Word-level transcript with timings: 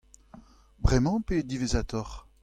Bremañ 0.83 1.17
pe 1.27 1.35
diwezhatoc'h? 1.49 2.17